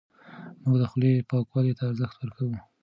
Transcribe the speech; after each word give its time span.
موږ 0.63 0.75
د 0.81 0.83
خولې 0.91 1.25
پاکوالي 1.29 1.73
ته 1.77 1.83
ارزښت 1.89 2.17
ورکوو. 2.19 2.57